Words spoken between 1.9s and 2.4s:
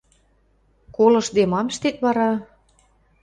вара?